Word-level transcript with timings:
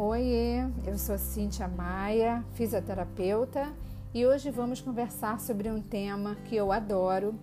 Oi, 0.00 0.64
eu 0.86 0.96
sou 0.96 1.18
Cíntia 1.18 1.66
Maia, 1.66 2.44
fisioterapeuta, 2.54 3.66
e 4.14 4.24
hoje 4.24 4.48
vamos 4.48 4.80
conversar 4.80 5.40
sobre 5.40 5.68
um 5.68 5.82
tema 5.82 6.36
que 6.44 6.54
eu 6.54 6.70
adoro 6.70 7.34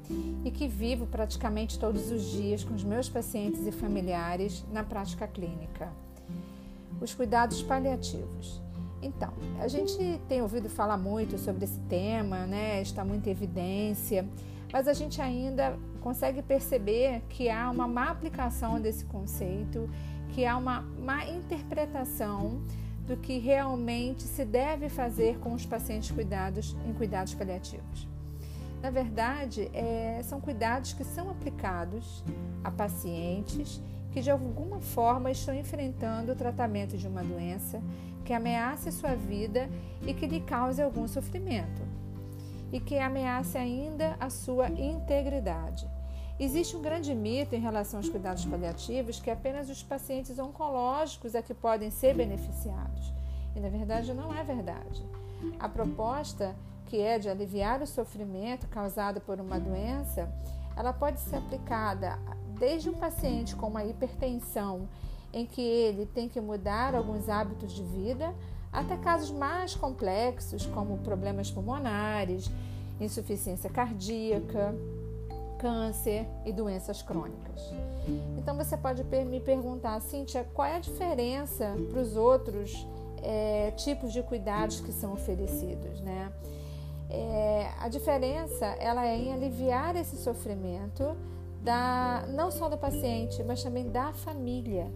e 0.45 0.49
que 0.49 0.65
vivo 0.65 1.05
praticamente 1.05 1.77
todos 1.77 2.09
os 2.09 2.23
dias 2.23 2.63
com 2.63 2.73
os 2.73 2.81
meus 2.81 3.09
pacientes 3.09 3.67
e 3.67 3.73
familiares 3.73 4.63
na 4.71 4.85
prática 4.85 5.27
clínica: 5.27 5.91
os 7.01 7.13
cuidados 7.13 7.61
paliativos. 7.61 8.61
Então, 9.01 9.33
a 9.59 9.67
gente 9.67 10.21
tem 10.29 10.41
ouvido 10.41 10.69
falar 10.69 10.97
muito 10.97 11.37
sobre 11.37 11.65
esse 11.65 11.79
tema, 11.89 12.45
né? 12.45 12.81
Está 12.81 13.03
muito 13.03 13.27
em 13.27 13.31
evidência, 13.31 14.25
mas 14.71 14.87
a 14.87 14.93
gente 14.93 15.21
ainda 15.21 15.77
consegue 16.01 16.41
perceber 16.41 17.21
que 17.29 17.49
há 17.49 17.69
uma 17.69 17.87
má 17.87 18.09
aplicação 18.09 18.79
desse 18.79 19.05
conceito 19.05 19.89
que 20.29 20.45
há 20.45 20.57
uma 20.57 20.81
má 20.81 21.25
interpretação 21.25 22.61
do 23.07 23.15
que 23.15 23.37
realmente 23.37 24.23
se 24.23 24.43
deve 24.43 24.89
fazer 24.89 25.39
com 25.39 25.53
os 25.53 25.65
pacientes 25.65 26.11
cuidados 26.11 26.75
em 26.85 26.93
cuidados 26.93 27.33
paliativos. 27.33 28.07
Na 28.81 28.89
verdade, 28.89 29.69
é, 29.73 30.19
são 30.23 30.41
cuidados 30.41 30.93
que 30.93 31.03
são 31.03 31.29
aplicados 31.29 32.23
a 32.63 32.69
pacientes 32.69 33.81
que 34.11 34.21
de 34.21 34.29
alguma 34.29 34.79
forma 34.79 35.31
estão 35.31 35.53
enfrentando 35.55 36.31
o 36.31 36.35
tratamento 36.35 36.97
de 36.97 37.07
uma 37.07 37.23
doença 37.23 37.81
que 38.23 38.33
ameace 38.33 38.91
sua 38.91 39.15
vida 39.15 39.69
e 40.05 40.13
que 40.13 40.25
lhe 40.25 40.39
cause 40.41 40.81
algum 40.81 41.07
sofrimento, 41.07 41.81
e 42.71 42.79
que 42.79 42.97
ameace 42.97 43.57
ainda 43.57 44.15
a 44.19 44.29
sua 44.29 44.69
integridade. 44.69 45.87
Existe 46.37 46.75
um 46.75 46.81
grande 46.81 47.15
mito 47.15 47.55
em 47.55 47.59
relação 47.59 47.99
aos 47.99 48.09
cuidados 48.09 48.45
paliativos 48.45 49.19
que 49.19 49.31
apenas 49.31 49.69
os 49.69 49.81
pacientes 49.81 50.37
oncológicos 50.37 51.33
é 51.33 51.41
que 51.41 51.53
podem 51.53 51.89
ser 51.89 52.13
beneficiados. 52.13 53.13
E 53.55 53.59
na 53.59 53.69
verdade 53.69 54.13
não 54.13 54.33
é 54.33 54.43
verdade. 54.43 55.05
A 55.57 55.69
proposta, 55.69 56.53
que 56.87 56.99
é 56.99 57.17
de 57.17 57.29
aliviar 57.29 57.81
o 57.81 57.87
sofrimento 57.87 58.67
causado 58.67 59.21
por 59.21 59.39
uma 59.39 59.59
doença, 59.59 60.29
ela 60.75 60.91
pode 60.91 61.21
ser 61.21 61.37
aplicada 61.37 62.19
desde 62.59 62.89
um 62.89 62.93
paciente 62.93 63.55
com 63.55 63.67
uma 63.67 63.85
hipertensão, 63.85 64.89
em 65.35 65.45
que 65.45 65.61
ele 65.61 66.07
tem 66.07 66.27
que 66.27 66.41
mudar 66.41 66.95
alguns 66.95 67.29
hábitos 67.29 67.71
de 67.71 67.83
vida, 67.83 68.33
até 68.73 68.97
casos 68.97 69.29
mais 69.29 69.75
complexos, 69.75 70.65
como 70.65 70.97
problemas 70.99 71.51
pulmonares, 71.51 72.49
insuficiência 72.99 73.69
cardíaca 73.69 74.73
câncer 75.57 76.27
e 76.45 76.51
doenças 76.51 77.01
crônicas. 77.01 77.73
Então 78.37 78.55
você 78.55 78.77
pode 78.77 79.03
me 79.03 79.39
perguntar, 79.39 79.99
Cíntia, 79.99 80.47
qual 80.53 80.67
é 80.67 80.75
a 80.75 80.79
diferença 80.79 81.75
para 81.89 81.99
os 81.99 82.15
outros 82.15 82.85
é, 83.23 83.71
tipos 83.71 84.13
de 84.13 84.21
cuidados 84.21 84.79
que 84.79 84.91
são 84.91 85.13
oferecidos, 85.13 85.99
né? 86.01 86.31
É, 87.09 87.71
a 87.79 87.87
diferença 87.87 88.65
ela 88.79 89.05
é 89.05 89.15
em 89.15 89.33
aliviar 89.33 89.95
esse 89.95 90.17
sofrimento 90.17 91.15
da 91.63 92.25
não 92.29 92.51
só 92.51 92.69
do 92.69 92.77
paciente, 92.77 93.43
mas 93.43 93.63
também 93.63 93.89
da 93.89 94.13
família. 94.13 94.91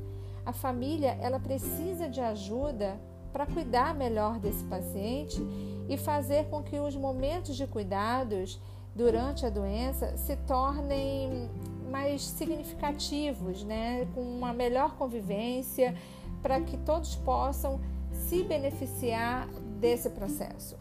A 0.46 0.54
família 0.54 1.18
ela 1.22 1.40
precisa 1.40 2.10
de 2.10 2.22
ajuda 2.22 3.00
para 3.32 3.46
cuidar 3.46 3.94
melhor 3.94 4.40
desse 4.40 4.64
paciente 4.66 5.40
e 5.88 5.98
fazer 5.98 6.46
com 6.46 6.64
que 6.64 6.80
os 6.80 6.96
momentos 6.96 7.56
de 7.56 7.68
cuidados 7.68 8.60
durante 8.96 9.46
a 9.46 9.50
doença 9.50 10.18
se 10.18 10.36
tornem 10.36 11.50
mais 11.90 12.24
significativos, 12.24 13.64
né? 13.64 14.08
com 14.14 14.22
uma 14.22 14.54
melhor 14.54 14.96
convivência, 14.96 15.96
para 16.42 16.60
que 16.62 16.78
todos 16.78 17.16
possam 17.16 17.80
se 18.12 18.44
beneficiar 18.44 19.48
desse 19.80 20.10
processo. 20.10 20.78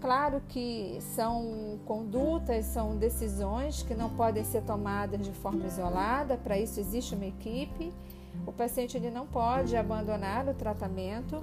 Claro 0.00 0.42
que 0.48 0.98
são 1.00 1.78
condutas, 1.86 2.66
são 2.66 2.96
decisões 2.96 3.82
que 3.82 3.94
não 3.94 4.10
podem 4.10 4.44
ser 4.44 4.62
tomadas 4.62 5.24
de 5.24 5.32
forma 5.32 5.66
isolada, 5.66 6.36
para 6.36 6.58
isso 6.58 6.78
existe 6.78 7.14
uma 7.14 7.24
equipe. 7.24 7.90
O 8.46 8.52
paciente 8.52 8.96
ele 8.96 9.10
não 9.10 9.26
pode 9.26 9.76
abandonar 9.76 10.48
o 10.48 10.54
tratamento. 10.54 11.40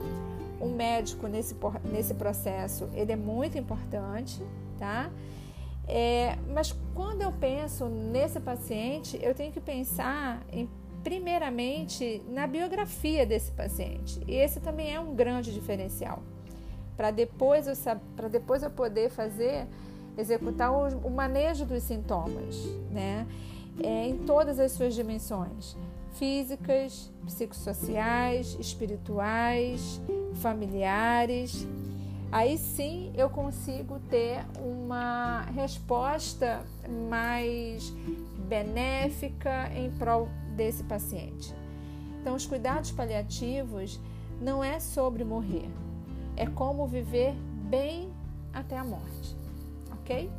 O 0.59 0.67
médico 0.67 1.27
nesse, 1.27 1.55
nesse 1.91 2.13
processo 2.13 2.89
ele 2.93 3.11
é 3.11 3.15
muito 3.15 3.57
importante, 3.57 4.41
tá? 4.77 5.09
É, 5.87 6.37
mas 6.53 6.75
quando 6.93 7.21
eu 7.21 7.31
penso 7.31 7.85
nesse 7.85 8.39
paciente, 8.39 9.19
eu 9.21 9.33
tenho 9.33 9.51
que 9.51 9.59
pensar 9.59 10.41
em, 10.51 10.69
primeiramente 11.03 12.21
na 12.29 12.47
biografia 12.47 13.25
desse 13.25 13.51
paciente. 13.51 14.21
E 14.27 14.35
esse 14.35 14.59
também 14.59 14.93
é 14.93 14.99
um 14.99 15.15
grande 15.15 15.53
diferencial. 15.53 16.21
Para 16.95 17.11
depois, 17.11 17.67
eu, 17.67 17.73
depois 18.29 18.63
eu 18.63 18.69
poder 18.69 19.09
fazer, 19.09 19.67
executar 20.17 20.71
o, 20.71 21.07
o 21.07 21.09
manejo 21.09 21.65
dos 21.65 21.83
sintomas, 21.83 22.55
né? 22.91 23.25
É, 23.79 24.07
em 24.07 24.17
todas 24.19 24.59
as 24.59 24.73
suas 24.73 24.93
dimensões 24.93 25.77
físicas, 26.13 27.11
psicossociais, 27.25 28.57
espirituais, 28.59 30.01
familiares 30.35 31.65
aí 32.31 32.57
sim 32.57 33.11
eu 33.15 33.29
consigo 33.29 33.99
ter 34.09 34.45
uma 34.59 35.41
resposta 35.53 36.65
mais 37.09 37.89
benéfica 38.47 39.69
em 39.75 39.91
prol 39.91 40.29
desse 40.55 40.83
paciente. 40.83 41.53
Então, 42.19 42.35
os 42.35 42.45
cuidados 42.45 42.91
paliativos 42.91 43.99
não 44.39 44.63
é 44.63 44.79
sobre 44.79 45.23
morrer, 45.23 45.69
é 46.37 46.45
como 46.45 46.87
viver 46.87 47.33
bem 47.69 48.11
até 48.53 48.77
a 48.77 48.83
morte, 48.83 49.35
ok? 49.91 50.29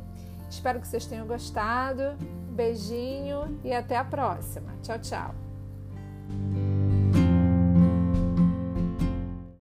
Espero 0.49 0.79
que 0.79 0.87
vocês 0.87 1.05
tenham 1.05 1.27
gostado. 1.27 2.15
Beijinho 2.53 3.59
e 3.63 3.73
até 3.73 3.97
a 3.97 4.03
próxima. 4.03 4.73
Tchau, 4.81 4.99
tchau. 4.99 5.35